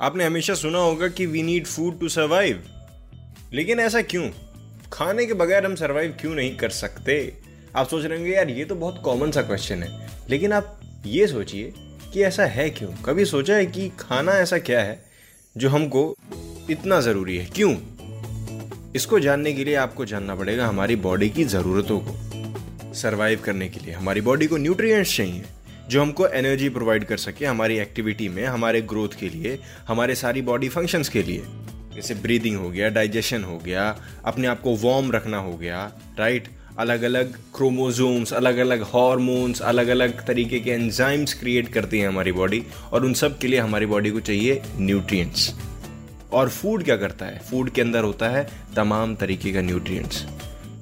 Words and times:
आपने 0.00 0.24
हमेशा 0.24 0.54
सुना 0.54 0.78
होगा 0.78 1.08
कि 1.08 1.26
we 1.26 1.42
need 1.42 1.66
food 1.66 2.00
to 2.00 2.08
survive 2.08 2.64
लेकिन 3.52 3.80
ऐसा 3.80 4.02
क्यों? 4.02 4.30
खाने 4.92 5.26
के 5.26 5.34
बगैर 5.34 5.66
हम 5.66 5.74
सर्वाइव 5.74 6.16
क्यों 6.20 6.34
नहीं 6.34 6.56
कर 6.56 6.70
सकते? 6.70 7.34
आप 7.76 7.88
सोच 7.88 8.04
रहे 8.04 8.18
होंगे, 8.18 8.32
यार, 8.32 8.50
ये 8.50 8.64
तो 8.64 8.74
बहुत 8.74 9.02
कॉमन 9.04 9.30
सा 9.30 9.42
क्वेश्चन 9.42 9.82
है. 9.82 10.10
लेकिन 10.30 10.52
आप 10.52 10.80
ये 11.06 11.26
सोचिए 11.26 11.72
कि 12.12 12.22
ऐसा 12.22 12.46
है 12.46 12.70
क्यों? 12.70 12.88
कभी 12.88 13.24
सोचा 13.24 13.54
है 13.54 13.66
कि 13.66 13.88
खाना 13.88 14.32
ऐसा 14.32 14.58
क्या 14.58 14.80
है 14.80 15.04
जो 15.56 15.68
हमको 15.68 16.16
इतना 16.70 17.00
ज़रूरी 17.00 17.36
है? 17.36 17.46
क्यों? 17.46 17.76
इसको 18.96 19.20
जानने 19.20 19.52
के 19.52 19.64
लिए 19.64 19.74
आपको 19.74 20.04
जानना 20.04 20.34
पड़ेगा 20.34 20.66
हमारी 20.66 20.96
बॉडी 20.96 21.30
की 21.30 21.44
ज़रूरतों 21.44 22.00
को 22.00 22.94
सर्वाइव 22.94 23.40
करने 23.40 23.68
के 23.68 23.80
लिए। 23.80 23.94
हमारी 23.94 24.20
बॉडी 24.20 24.46
को 24.46 24.56
न्यूट्रिएंट्स 24.56 25.16
चाहिए। 25.16 25.42
जो 25.88 26.02
हमको 26.02 26.26
एनर्जी 26.26 26.68
प्रोवाइड 26.68 27.04
कर 27.04 27.16
सके 27.16 27.46
हमारी 27.46 27.78
एक्टिविटी 27.78 28.28
में, 28.28 28.44
हमारे 28.44 28.80
ग्रोथ 28.82 29.08
के 29.20 29.28
लिए, 29.28 29.58
हमारे 29.88 30.14
सारी 30.14 30.42
बॉडी 30.42 30.68
फ़ंक्शंस 30.68 31.08
के 31.08 31.22
लिए। 31.22 31.42
जैसे 31.94 32.14
ब्रीदिंग 32.14 32.56
हो 32.56 32.70
गया 32.70 32.88
डाइजेशन 32.88 33.44
हो 33.44 33.58
गया, 33.58 33.96
अपने 34.24 34.46
आप 34.46 34.60
को 34.60 34.76
वार्म 34.76 35.12
रखना 35.12 35.38
हो 35.38 35.56
गया 35.56 35.92
राइट 36.18 36.48
अलग 36.78 37.02
अलग 37.02 37.34
क्रोमोजोम्स 37.54 38.32
अलग 38.32 38.56
अलग 38.56 38.82
हॉर्मोन्स 38.82 39.60
अलग 39.62 39.88
अलग 39.88 40.26
तरीके 40.26 40.60
के 40.60 40.70
एंजाइम्स 40.70 41.34
क्रिएट 41.34 41.68
करती 41.68 41.98
हैं 41.98 42.08
हमारी 42.08 42.32
बॉडी 42.32 42.62
और 42.92 43.04
उन 43.04 43.14
सब 43.14 43.38
के 43.38 43.48
लिए 43.48 43.60
हमारी 43.60 43.86
बॉडी 43.86 44.10
को 44.10 44.20
चाहिए 44.20 44.62
न्यूट्रिएंट्स 44.76 45.54
और 46.32 46.48
फ़ूड 46.48 46.84
क्या 46.84 46.96
करता 46.96 47.26
है? 47.26 47.38
फ़ूड 47.38 47.70
के 47.70 47.80
अंदर 47.80 48.04
होता 48.04 48.28
है 48.28 48.48
तमाम 48.76 49.14
तरीके 49.16 49.52
का 49.52 49.60
न्यूट्रिएंट्स 49.60 50.24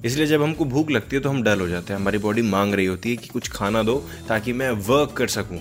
इसलिए 0.04 0.26
जब 0.26 0.42
हमको 0.42 0.64
भूख 0.64 0.90
लगती 0.90 1.16
है 1.16 1.22
तो 1.22 1.30
हम 1.30 1.42
डल 1.42 1.60
हो 1.60 1.68
जाते 1.68 1.92
हैं। 1.92 2.00
हमारी 2.00 2.18
बॉडी 2.18 2.42
मांग 2.42 2.74
रही 2.74 2.86
होती 2.86 3.10
है 3.10 3.16
कि 3.16 3.28
कुछ 3.28 3.48
खाना 3.48 3.82
दो 3.82 3.94
ताकि 4.28 4.52
मैं 4.52 4.70
वर्क 4.88 5.12
कर 5.16 5.28
सकूँ। 5.28 5.58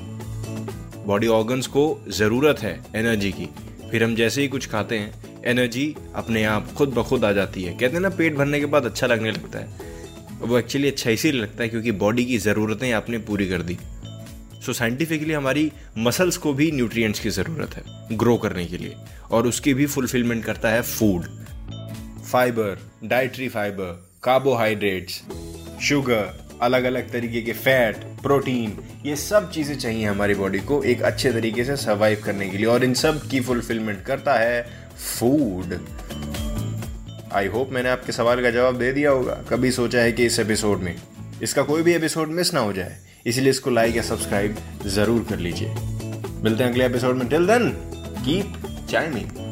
बॉडी 1.08 1.28
ऑर्गन्स 1.28 1.68
को 1.68 1.84
ज़रूरत 2.10 2.60
है 2.60 2.80
एनर्जी 2.96 3.32
की। 3.32 3.50
फिर 3.92 4.04
हम 4.04 4.16
जैसे 4.16 4.42
ही 4.42 4.48
कुछ 4.48 4.68
खाते 4.70 4.98
हैं 5.00 5.42
एनर्जी 5.46 5.96
अपने 6.16 6.44
आप 6.44 6.74
खुद 6.74 6.90
ब 6.90 7.04
खुद 7.04 7.26
आ 7.26 7.32
जाती 7.32 7.64
है। 7.64 7.74
कहते 7.74 7.94
हैं 7.94 8.02
ना 8.02 8.10
पेट 8.10 8.36
भरने 8.36 8.60
के 8.60 8.66
बाद 8.66 8.86
अच्छा 8.86 9.08
लगने 9.08 9.32
लगता 9.32 9.60
है। 9.60 9.90
वो 10.42 10.58
एक्चुअली 10.58 10.88
अच्छा 10.88 11.10
इसीलिए 11.10 11.42
लगता 11.42 11.64
है 11.64 11.70
क्योंकि 11.70 11.92
बॉडी 12.02 12.26
की 12.26 12.38
ज़रूरतें 12.38 12.92
आपने 12.92 13.18
पूरी 13.20 13.48
कर 13.48 13.62
दी। 13.62 13.76
सो 13.76 14.72
so, 14.72 14.78
साइंटिफिकली 14.78 15.34
हमारी 15.34 15.72
मसल्स 15.98 16.38
को 16.38 16.54
भी 16.54 16.72
न्यूट्रिएंट्स 16.72 17.20
की 17.20 17.30
ज़रूरत 17.30 17.76
है 17.76 18.18
ग्रो 18.18 18.38
करने 18.38 18.66
के 18.66 18.78
लिए। 18.78 18.96
और 19.32 19.48
उसकी 19.48 19.74
भी 19.74 19.86
फुलफिलमेंट 19.86 20.44
करता 20.46 20.70
है 20.70 20.82
food 20.82 21.26
fibre 22.24 22.80
dietary 23.04 23.50
fibre 23.50 24.11
carbohydrates 24.24 25.14
sugar 25.84 26.58
अलग 26.62 26.84
अलग 26.84 27.10
तरीके 27.12 27.42
के 27.42 27.54
फैट 27.54 28.04
प्रोटीन 28.24 28.78
ये 29.06 29.16
सब 29.16 29.50
चीज़ें 29.52 29.78
चाहिए 29.78 30.06
हमारी 30.06 30.34
बॉडी 30.36 30.60
को 30.60 30.82
एक 30.84 31.02
अच्छे 31.02 31.32
तरीके 31.34 31.64
से 31.64 31.76
सर्वाइव 31.78 32.22
करने 32.26 32.50
के 32.50 32.58
लिए 32.58 32.66
और 32.66 32.84
इन 32.84 32.94
सब 32.94 33.22
की 33.30 33.40
फुलफिलमेंट 33.42 34.04
करता 34.06 34.34
है 34.34 34.62
फ़ूड 35.18 35.74
आई 37.34 37.48
होप 37.48 37.70
मैंने 37.72 37.90
आपके 37.90 38.12
सवाल 38.12 38.42
का 38.44 38.52
जवाब 38.52 38.78
दे 38.78 38.92
दिया 38.94 39.12
होगा। 39.12 39.42
कभी 39.50 39.72
सोचा 39.72 40.02
है 40.02 40.12
कि 40.12 40.26
इस 40.26 40.40
एपिसोड 40.40 40.80
में 40.80 40.96
इसका 41.44 41.64
कोई 41.64 41.84
भी 41.84 41.94
एपिसोड 41.94 42.30
मिस 42.30 42.54
ना 42.54 42.60
हो 42.60 42.74
जाए, 42.74 42.98
इसलिए 43.26 43.50
इसको 43.50 43.70
लाइक 43.70 43.96
या 43.96 44.04
सब्सक्राइब 44.04 44.58
ज़रूर 44.88 45.26
कर 45.30 45.40
लीजिए। 45.40 45.74
मिलते 46.44 46.64
हैं 46.64 46.72
अगले 46.72 46.86
एपिसोड 46.86 47.16
में। 47.16 47.28
Till 47.30 47.48
then 47.48 47.70
keep 48.26 48.54
chiming 48.92 49.51